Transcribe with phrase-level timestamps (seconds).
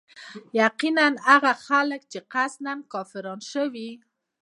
[0.61, 3.89] يقيناً هغه خلک چي قصدا كافران شوي